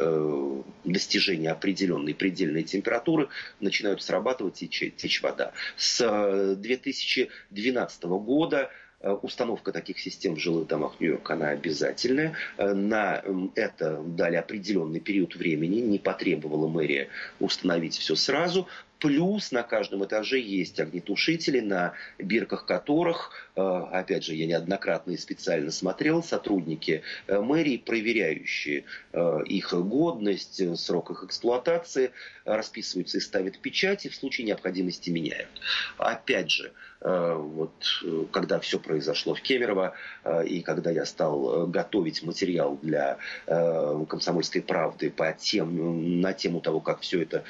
[0.85, 3.29] достижении определенной предельной температуры
[3.61, 5.53] начинают срабатывать и течь вода.
[5.76, 12.34] С 2012 года установка таких систем в жилых домах Нью-Йорка, она обязательная.
[12.58, 13.22] Э, на
[13.54, 15.80] это дали определенный период времени.
[15.80, 17.08] Не потребовала мэрия
[17.38, 18.68] установить все сразу.
[19.00, 25.16] Плюс на каждом этаже есть огнетушители, на бирках которых, э, опять же, я неоднократно и
[25.16, 28.84] специально смотрел, сотрудники мэрии, проверяющие
[29.46, 32.12] их годность, срок их эксплуатации,
[32.44, 35.48] расписываются и ставят печати, в случае необходимости меняют.
[35.98, 37.72] Опять же, Э, вот,
[38.04, 44.62] э, когда все произошло в Кемерово, э, и когда я стал готовить материал для «Комсомольской
[44.62, 47.44] правды» по тем, на тему того, как все это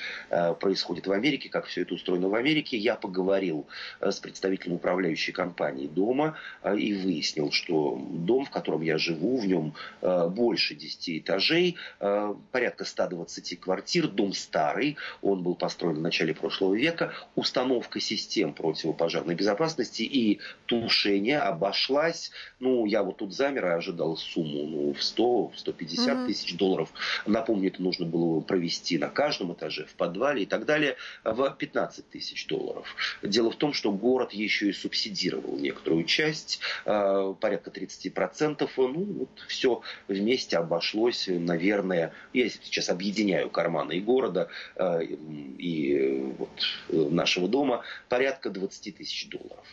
[0.60, 2.76] происходит в Америке, Америке, как все это устроено в Америке.
[2.76, 3.66] Я поговорил
[4.00, 9.74] с представителем управляющей компании дома и выяснил, что дом, в котором я живу, в нем
[10.02, 17.12] больше 10 этажей, порядка 120 квартир, дом старый, он был построен в начале прошлого века,
[17.34, 24.66] установка систем противопожарной безопасности и тушения обошлась, ну, я вот тут замер и ожидал сумму,
[24.66, 26.26] ну, в 100, 150 угу.
[26.26, 26.92] тысяч долларов.
[27.26, 30.96] Напомню, это нужно было провести на каждом этаже, в подвале и так далее,
[31.32, 32.94] в 15 тысяч долларов.
[33.22, 38.68] Дело в том, что город еще и субсидировал некоторую часть, а, порядка 30%.
[38.76, 46.50] Ну, вот все вместе обошлось, наверное, я сейчас объединяю карманы и города, а, и вот
[46.88, 49.66] нашего дома, порядка 20 тысяч долларов.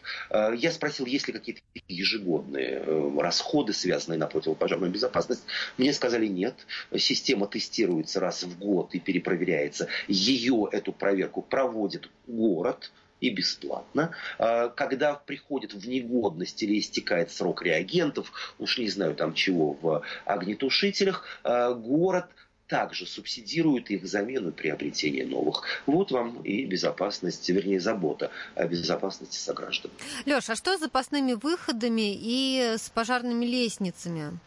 [0.58, 5.44] Я спросил, есть ли какие-то ежегодные э, расходы, связанные на противопожарную безопасность.
[5.78, 6.56] Мне сказали нет.
[6.98, 9.88] Система тестируется раз в год и перепроверяется.
[10.08, 14.12] Ее, эту проверку, проводит город, и бесплатно.
[14.38, 20.04] А, когда приходит в негодность или истекает срок реагентов, уж не знаю там чего в
[20.26, 22.26] огнетушителях, а, город
[22.68, 25.64] также субсидируют их замену приобретение новых.
[25.86, 29.90] Вот вам и безопасность, вернее, забота о безопасности сограждан.
[30.26, 34.38] Леша, а что с запасными выходами и с пожарными лестницами?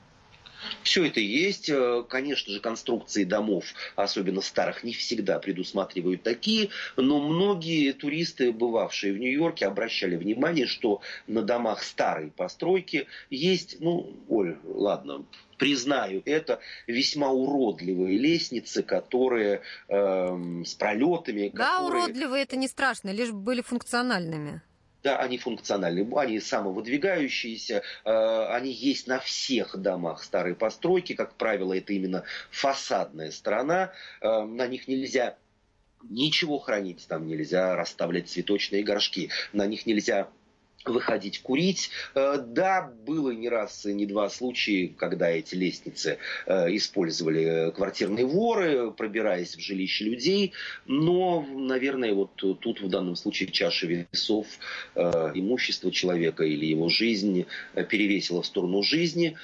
[0.82, 1.68] Все это есть.
[1.68, 3.64] Э, конечно же, конструкции домов,
[3.96, 11.00] особенно старых, не всегда предусматривают такие, но многие туристы, бывавшие в Нью-Йорке, обращали внимание, что
[11.26, 15.24] на домах старой постройки есть, ну, Оль, ладно,
[15.58, 21.50] признаю, это весьма уродливые лестницы, которые э, с пролетами.
[21.52, 22.04] Да, которые...
[22.04, 24.62] уродливые это не страшно, лишь были функциональными.
[25.02, 31.72] Да, они функциональные, они самовыдвигающиеся, э, они есть на всех домах старой постройки, как правило,
[31.72, 35.36] это именно фасадная сторона, э, на них нельзя
[36.02, 40.28] ничего хранить, там нельзя расставлять цветочные горшки, на них нельзя
[40.84, 41.90] выходить курить.
[42.14, 48.24] Э, да, было не раз и не два случая, когда эти лестницы э, использовали квартирные
[48.24, 50.52] воры, пробираясь в жилище людей,
[50.86, 54.46] но, наверное, вот тут в данном случае чаша весов
[54.94, 57.46] э, имущества человека или его жизнь
[57.88, 59.36] перевесила в сторону жизни,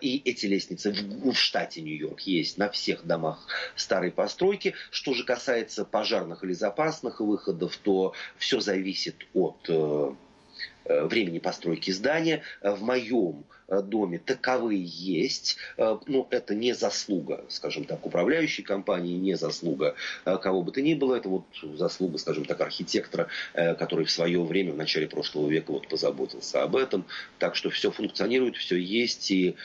[0.00, 4.74] и эти лестницы в, штате Нью-Йорк есть на всех домах старой постройки.
[4.90, 9.68] Что же касается пожарных или запасных выходов, то все зависит от
[10.84, 12.42] времени постройки здания.
[12.60, 15.56] Э, в моем э, доме таковые есть.
[15.76, 19.94] Ну, это не заслуга, скажем так, управляющей компании, не заслуга
[20.24, 21.16] кого бы то ни было.
[21.16, 21.44] Это вот
[21.74, 26.76] заслуга, скажем так, архитектора, который в свое время, в начале прошлого века, вот позаботился об
[26.76, 27.06] этом.
[27.38, 29.30] Так что все функционирует, все есть.
[29.30, 29.56] И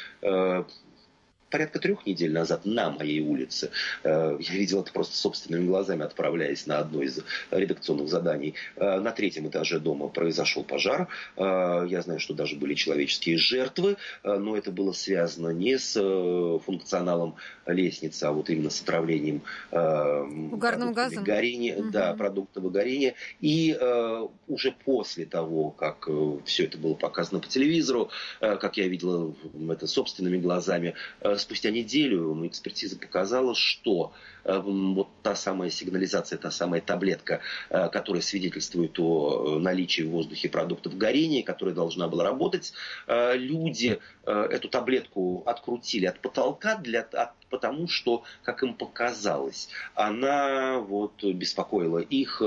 [1.50, 3.72] порядка трех недель назад на моей улице,
[4.04, 7.20] э, я видел это просто собственными глазами, отправляясь на одно из
[7.52, 11.08] редакционных заданий, э, на третьем этаже дома произошел пожар.
[11.38, 15.94] Э, я знаю, что даже были человеческие жертвы, но это было связано не с
[16.66, 17.36] функционалом
[17.66, 21.24] лестницы, а вот именно с отравлением угарным газом.
[21.24, 21.92] Горения, угу.
[21.92, 23.16] Да, продуктов горения.
[23.40, 23.78] И
[24.48, 26.08] уже после того, как
[26.46, 28.10] все это было показано по телевизору,
[28.40, 29.36] как я видел
[29.70, 30.96] это собственными глазами,
[31.40, 38.22] спустя неделю экспертиза показала, что э, вот та самая сигнализация, та самая таблетка, э, которая
[38.22, 42.74] свидетельствует о э, наличии в воздухе продуктов горения, которая должна была работать,
[43.08, 51.24] люди эту таблетку открутили от потолка для, от, потому что, как им показалось, она вот
[51.24, 52.42] беспокоила их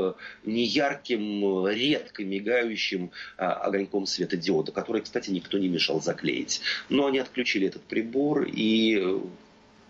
[0.45, 6.61] неярким, редко мигающим огоньком светодиода, который, кстати, никто не мешал заклеить.
[6.89, 9.21] Но они отключили этот прибор и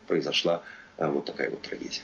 [0.07, 0.63] произошла
[0.99, 2.03] э, вот такая вот трагедия.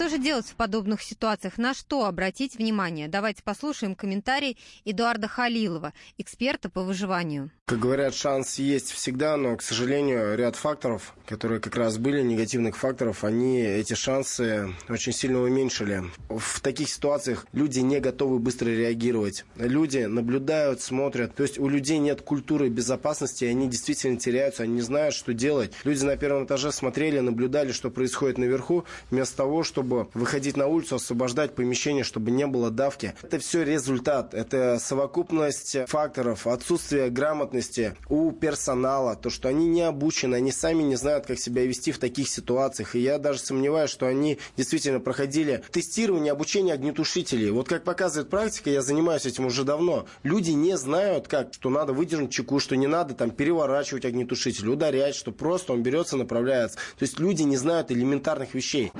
[0.00, 1.58] Что же делать в подобных ситуациях?
[1.58, 3.06] На что обратить внимание?
[3.06, 7.50] Давайте послушаем комментарий Эдуарда Халилова, эксперта по выживанию.
[7.66, 12.76] Как говорят, шанс есть всегда, но, к сожалению, ряд факторов, которые как раз были, негативных
[12.76, 16.02] факторов, они эти шансы очень сильно уменьшили.
[16.30, 19.44] В таких ситуациях люди не готовы быстро реагировать.
[19.56, 21.34] Люди наблюдают, смотрят.
[21.34, 25.72] То есть у людей нет культуры безопасности, они действительно теряются, они не знают, что делать.
[25.84, 30.96] Люди на первом этаже смотрели, наблюдали, что происходит наверху, вместо того, чтобы выходить на улицу,
[30.96, 33.14] освобождать помещение, чтобы не было давки.
[33.22, 40.36] Это все результат, это совокупность факторов, отсутствие грамотности у персонала, то, что они не обучены,
[40.36, 42.94] они сами не знают, как себя вести в таких ситуациях.
[42.94, 47.50] И я даже сомневаюсь, что они действительно проходили тестирование, обучение огнетушителей.
[47.50, 50.06] Вот как показывает практика, я занимаюсь этим уже давно.
[50.22, 55.14] Люди не знают, как, что надо выдернуть чеку, что не надо там переворачивать огнетушитель, ударять,
[55.14, 56.78] что просто он берется, направляется.
[56.98, 58.92] То есть люди не знают элементарных вещей.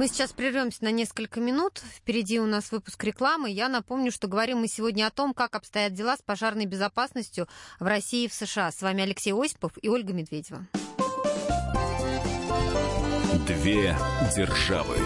[0.00, 1.82] Мы сейчас прервемся на несколько минут.
[1.94, 3.50] Впереди у нас выпуск рекламы.
[3.50, 7.46] Я напомню, что говорим мы сегодня о том, как обстоят дела с пожарной безопасностью
[7.78, 8.72] в России и в США.
[8.72, 10.66] С вами Алексей Осипов и Ольга Медведева.
[13.46, 13.94] Две
[14.34, 14.96] державы.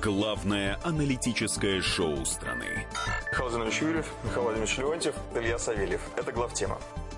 [0.00, 2.86] Главное аналитическое шоу страны.
[3.32, 6.02] Михаил Владимирович Юрьев, Михаил Владимирович Леонтьев, Илья Савельев.
[6.16, 6.78] Это главтема.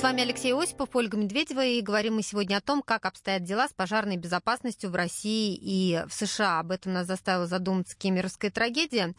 [0.00, 3.68] С вами Алексей Осипов, Ольга Медведева, и говорим мы сегодня о том, как обстоят дела
[3.68, 6.60] с пожарной безопасностью в России и в США.
[6.60, 9.12] Об этом нас заставила задуматься кемеровская трагедия.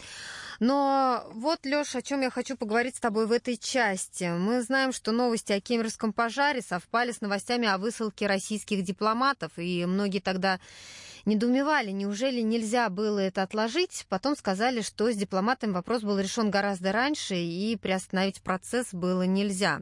[0.59, 4.23] Но вот, Леша, о чем я хочу поговорить с тобой в этой части.
[4.23, 9.85] Мы знаем, что новости о кемеровском пожаре совпали с новостями о высылке российских дипломатов, и
[9.85, 10.59] многие тогда
[11.25, 14.05] недоумевали, неужели нельзя было это отложить.
[14.09, 19.81] Потом сказали, что с дипломатами вопрос был решен гораздо раньше, и приостановить процесс было нельзя.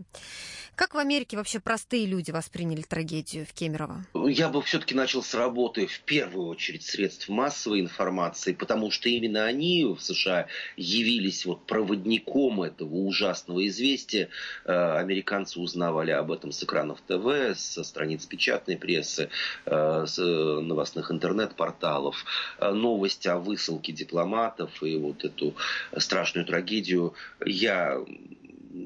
[0.79, 4.05] Как в Америке вообще простые люди восприняли трагедию в Кемерово?
[4.29, 9.43] Я бы все-таки начал с работы в первую очередь средств массовой информации, потому что именно
[9.43, 14.29] они в США явились вот проводником этого ужасного известия.
[14.63, 19.29] Э, американцы узнавали об этом с экранов ТВ, со страниц печатной прессы,
[19.65, 22.25] э, с э, новостных интернет-порталов.
[22.59, 25.55] Новость о высылке дипломатов и вот эту
[25.97, 27.13] страшную трагедию
[27.45, 27.97] я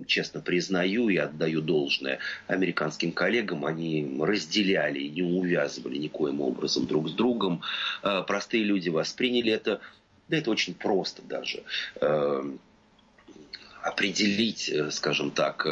[0.07, 7.09] честно признаю и отдаю должное американским коллегам, они разделяли и не увязывали никоим образом друг
[7.09, 7.61] с другом.
[8.01, 9.81] Э, простые люди восприняли это,
[10.29, 11.63] да это очень просто даже
[11.99, 12.43] э,
[13.81, 15.67] определить, э, скажем так,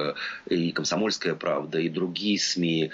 [0.50, 2.92] и «Комсомольская правда», и другие СМИ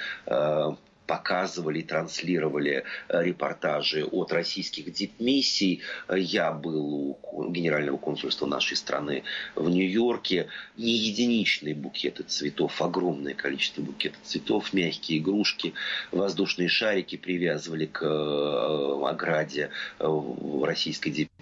[1.07, 5.81] показывали, транслировали э, репортажи от российских дипмиссий.
[6.13, 9.23] Я был у генерального консульства нашей страны
[9.55, 10.47] в Нью-Йорке.
[10.75, 15.73] Не единичные букеты цветов, огромное количество букетов цветов, мягкие игрушки,
[16.11, 20.21] воздушные шарики привязывали к э, ограде э,
[20.63, 21.36] российской дипмиссии,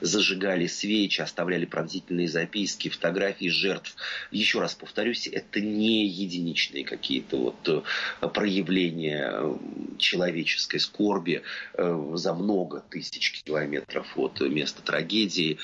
[0.00, 3.96] зажигали свечи, оставляли пронзительные записки, фотографии жертв.
[4.30, 7.84] Еще раз повторюсь, это не единичные какие-то вот
[8.32, 9.56] проявления проявление э,
[9.98, 11.42] человеческой скорби
[11.74, 15.58] э, за много тысяч километров от места трагедии.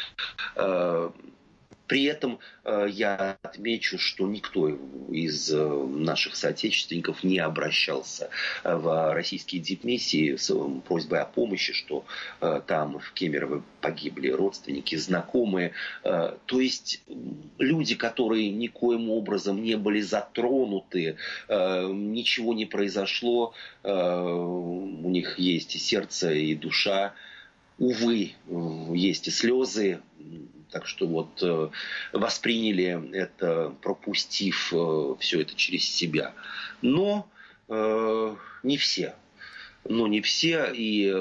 [1.86, 4.68] При этом э, я отмечу, что никто
[5.10, 8.30] из э, наших соотечественников не обращался
[8.64, 10.54] э, в российские дипмиссии с
[10.86, 12.04] просьбой о помощи, что
[12.66, 15.72] там в Кемерово погибли родственники, знакомые.
[16.02, 17.02] То есть
[17.58, 21.16] люди, которые никоим образом не были затронуты,
[21.48, 27.14] ничего не произошло, у них есть и сердце, и душа.
[27.78, 28.32] Увы,
[28.94, 30.00] есть и слезы,
[30.72, 31.68] так что вот э,
[32.12, 36.32] восприняли это, пропустив э, все это через себя.
[36.80, 37.28] Но
[37.68, 39.14] э, не все.
[39.84, 40.72] Но не все.
[40.72, 41.12] И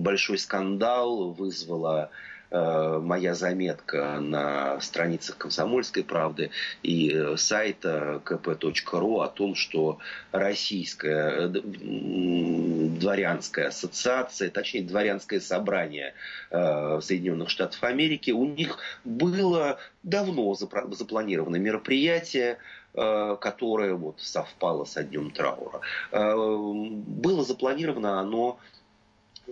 [0.00, 2.10] большой скандал вызвала
[2.50, 6.50] моя заметка на страницах «Комсомольской правды»
[6.82, 9.98] и э, сайта kp.ru о том, что
[10.32, 16.14] Российская э, дворянская ассоциация, точнее дворянское собрание
[16.50, 22.56] Соединенных Штатов Америки, у них было давно запланировано мероприятие,
[22.94, 25.80] которое вот совпало со днем траура.
[26.10, 28.58] Было запланировано оно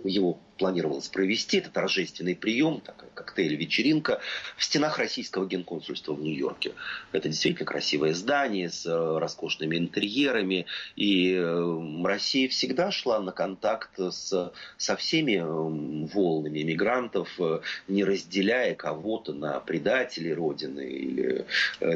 [0.03, 1.57] его планировалось провести.
[1.57, 4.19] Это торжественный прием, такая коктейль-вечеринка
[4.57, 6.73] в стенах российского генконсульства в Нью-Йорке.
[7.11, 10.65] Это действительно красивое здание с э, роскошными интерьерами.
[10.95, 17.39] И э, Россия всегда шла на контакт с, со всеми э, волнами мигрантов,
[17.87, 21.45] не разделяя кого-то на предателей Родины или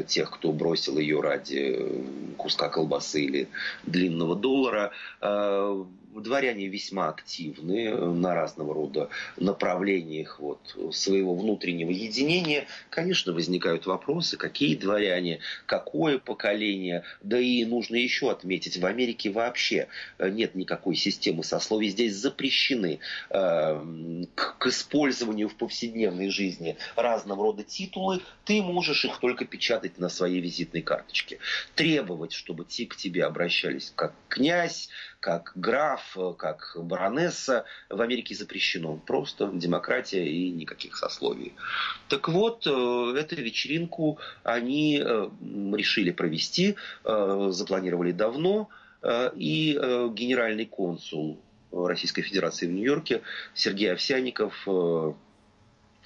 [0.06, 2.04] тех, кто бросил ее ради
[2.36, 3.48] куска колбасы или
[3.84, 4.92] длинного доллара.
[5.20, 14.36] Дворяне весьма активны на разных разного рода направлениях вот, своего внутреннего единения, конечно, возникают вопросы,
[14.36, 19.88] какие дворяне, какое поколение, да и нужно еще отметить, в Америке вообще
[20.18, 23.00] нет никакой системы сословий, здесь запрещены
[23.30, 29.98] э, к, к использованию в повседневной жизни разного рода титулы, ты можешь их только печатать
[29.98, 31.38] на своей визитной карточке.
[31.74, 34.88] Требовать, чтобы те к тебе обращались как князь,
[35.22, 38.96] как граф, как баронесса в Америке запрещено.
[38.96, 41.54] Просто демократия и никаких сословий.
[42.08, 45.28] Так вот, э, эту вечеринку они э,
[45.76, 48.68] решили провести, э, запланировали давно,
[49.34, 49.72] и
[50.14, 51.40] генеральный консул
[51.72, 54.64] Российской Федерации в Нью-Йорке Сергей Овсяников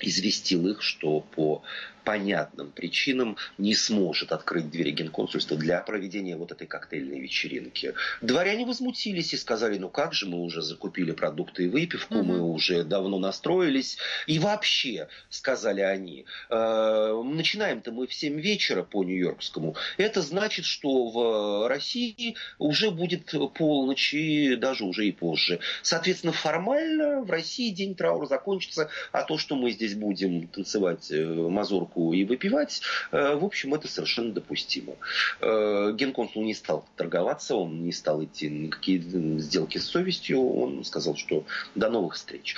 [0.01, 1.63] известил их, что по
[2.07, 7.95] понятным причинам не сможет открыть двери генконсульства для проведения вот этой коктейльной вечеринки.
[8.23, 12.25] Дворяне возмутились и сказали, ну как же, мы уже закупили продукты и выпивку, угу.
[12.25, 13.99] мы уже давно настроились.
[14.29, 19.75] И вообще, сказали они, э, начинаем-то мы в 7 вечера по Нью-Йоркскому.
[19.97, 25.59] Это значит, что в России уже будет полночь и даже уже и позже.
[25.83, 31.25] Соответственно, формально в России день траура закончится, а то, что мы здесь будем танцевать э,
[31.25, 34.95] мазурку водку и выпивать, э, в общем, это совершенно допустимо.
[35.41, 38.99] Э, генконсул не стал торговаться, он не стал идти на какие
[39.39, 41.45] сделки с совестью, он сказал, что
[41.75, 42.57] до новых встреч.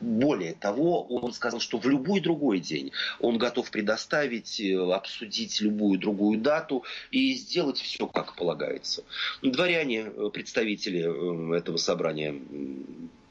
[0.00, 5.98] Более того, он сказал, что в любой другой день он готов предоставить, э, обсудить любую
[5.98, 9.04] другую дату и сделать все, как полагается.
[9.42, 12.34] Дворяне, представители этого собрания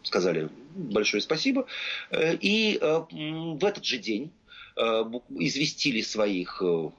[0.04, 1.66] сказали большое спасибо.
[2.12, 4.32] И в этот же день
[5.30, 6.90] известили своих э,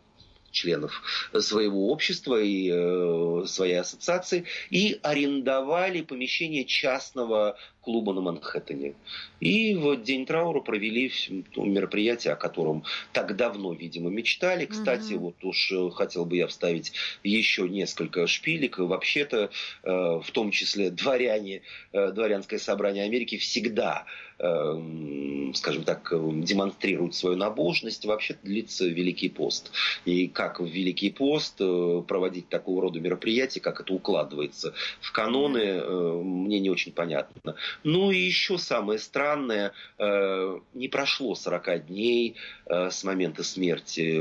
[0.51, 1.03] членов
[1.41, 7.57] своего общества и э, своей ассоциации и арендовали помещение частного
[7.89, 8.93] клуба на Манхэттене.
[9.41, 11.11] И в день траура провели
[11.57, 12.85] мероприятие, о котором
[13.15, 14.67] так давно, видимо, мечтали.
[14.67, 15.19] Кстати, mm-hmm.
[15.19, 16.93] вот уж хотел бы я вставить
[17.25, 18.77] еще несколько шпилек.
[18.79, 19.49] Вообще-то,
[19.83, 21.63] в том числе дворяне,
[21.93, 24.05] дворянское собрание Америки всегда
[24.41, 29.73] Эм, скажем так, демонстрируют свою набожность, вообще длится Великий пост.
[30.05, 35.59] И как в Великий пост э, проводить такого рода мероприятия, как это укладывается в каноны,
[35.59, 37.57] э, мне не очень понятно.
[37.85, 42.37] Ну и еще самое странное, э, не прошло 40 дней
[42.69, 44.21] с момента смерти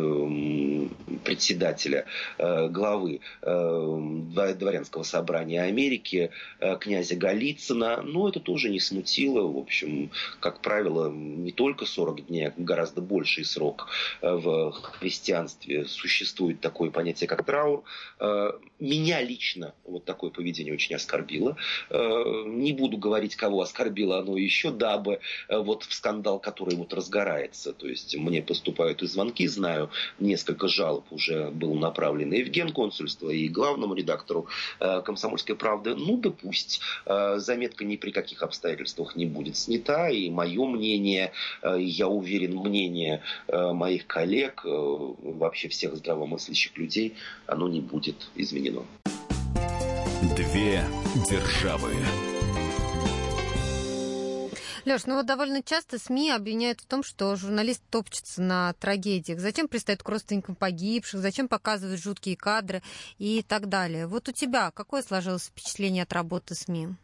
[1.23, 2.05] председателя
[2.37, 6.31] главы дворянского собрания Америки,
[6.79, 12.47] князя Голицына, но это тоже не смутило, в общем, как правило, не только 40 дней,
[12.47, 13.87] а гораздо больший срок
[14.21, 17.83] э, в христианстве существует такое понятие, как траур.
[18.19, 21.57] Э, меня лично вот такое поведение очень оскорбило.
[21.89, 25.19] Э, не буду говорить, кого оскорбило оно еще, дабы
[25.49, 27.73] вот в скандал, который вот разгорается.
[27.73, 33.29] То есть мне поступают и звонки, знаю, несколько жалоб уже было направлено и в генконсульство,
[33.29, 34.47] и главному редактору
[34.79, 35.95] «Комсомольской правды».
[35.95, 36.81] Ну да пусть.
[37.05, 41.31] Заметка ни при каких обстоятельствах не будет снята и мое мнение,
[41.61, 47.15] э, я уверен, мнение э, моих коллег, э, вообще всех здравомыслящих людей,
[47.45, 48.83] оно не будет изменено.
[50.35, 50.83] Две
[51.29, 51.91] державы.
[54.87, 59.37] Леш, ну вот довольно часто СМИ обвиняют в том, что журналист топчется на трагедиях.
[59.37, 62.81] Зачем пристает к родственникам погибших, зачем показывают жуткие кадры
[63.17, 64.07] и так далее.
[64.07, 66.95] Вот у тебя какое сложилось впечатление от работы СМИ?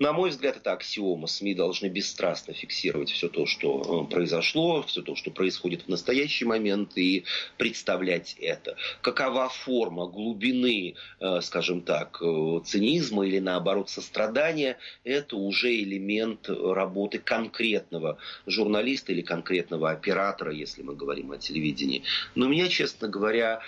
[0.00, 1.28] На мой взгляд, это аксиома.
[1.28, 6.44] СМИ должны бесстрастно фиксировать все то, что э, произошло, все то, что происходит в настоящий
[6.44, 7.24] момент, и
[7.58, 8.76] представлять это.
[9.02, 17.20] Какова форма глубины, э, скажем так, э, цинизма или, наоборот, сострадания, это уже элемент работы
[17.20, 22.02] конкретного журналиста или конкретного оператора, если мы говорим о телевидении.
[22.34, 23.60] Но меня, честно говоря,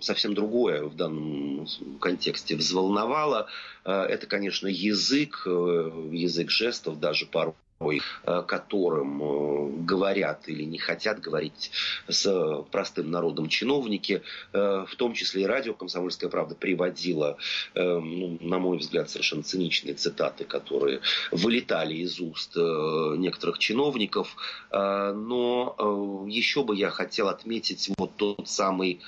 [0.00, 1.66] совсем другое в данном
[2.00, 3.48] контексте взволновало.
[3.84, 7.54] Это, конечно, язык, э, язык жестов даже порой
[8.24, 11.70] э, которым э, говорят или не хотят говорить
[12.08, 14.22] с простым народом чиновники,
[14.52, 17.36] в том числе и радио «Комсомольская правда» приводила,
[17.74, 21.00] ну, на мой взгляд, совершенно циничные цитаты, которые
[21.30, 24.36] вылетали из уст некоторых чиновников.
[24.70, 29.00] Но еще бы я хотел отметить вот тот самый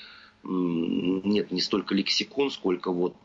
[0.43, 3.15] нет не столько лексикон, сколько вот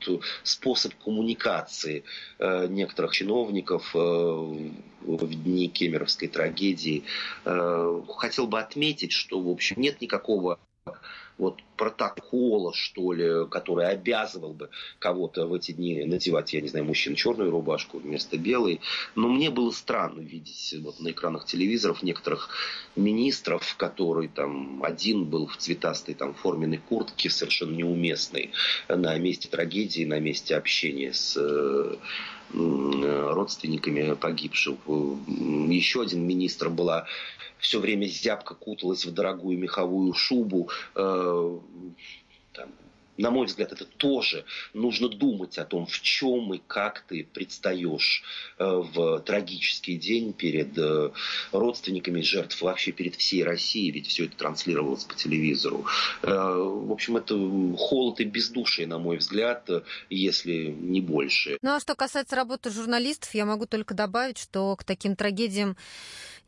[0.43, 2.05] способ коммуникации
[2.39, 7.05] э, некоторых чиновников э, в дни кемеровской трагедии.
[7.45, 10.59] Э, хотел бы отметить, что, в общем, нет никакого
[11.39, 16.87] вот протокола, что ли, который обязывал бы кого-то в эти дни надевать, я не знаю,
[16.87, 18.81] мужчин черную рубашку вместо белой.
[19.15, 22.49] Но мне было странно видеть вот на экранах телевизоров некоторых
[22.97, 28.53] министров, который там один был в цветастой там форменной куртке, совершенно неуместной
[28.89, 31.97] на месте трагедии, на месте общения с э,
[32.53, 34.77] родственниками погибших.
[34.87, 37.07] Еще один министр была
[37.59, 41.59] все время зябко куталась в дорогую меховую шубу, э,
[42.53, 42.69] там,
[43.19, 44.45] на мой взгляд, это тоже
[44.75, 48.23] нужно думать о том, в чем и как ты предстаешь
[48.59, 51.11] э, в трагический день перед э,
[51.53, 55.87] родственниками жертв, вообще перед всей Россией, ведь все это транслировалось по телевизору.
[56.23, 57.35] Э, в общем, это
[57.77, 59.69] холод и бездушие, на мой взгляд,
[60.11, 61.59] если не больше.
[61.63, 65.77] Ну а что касается работы журналистов, я могу только добавить, что к таким трагедиям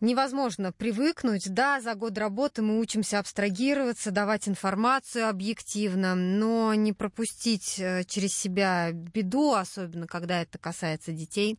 [0.00, 1.52] невозможно привыкнуть.
[1.52, 8.34] Да, за год работы мы учимся абстрагироваться, давать информацию объективно, но не пропустить э, через
[8.34, 11.58] себя беду, особенно когда это касается детей,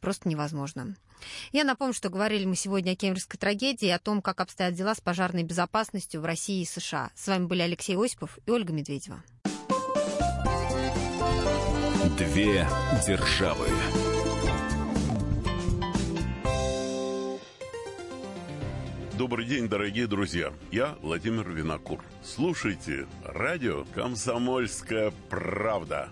[0.00, 0.96] просто невозможно.
[1.52, 5.00] Я напомню, что говорили мы сегодня о кемеровской трагедии о том, как обстоят дела с
[5.00, 7.10] пожарной безопасностью в России и США.
[7.14, 9.22] С вами были Алексей Осипов и Ольга Медведева.
[12.18, 12.66] Две
[13.06, 13.66] державы.
[19.16, 20.52] Добрый день, дорогие друзья.
[20.70, 22.04] Я Владимир Винокур.
[22.22, 26.10] Слушайте радио «Комсомольская правда».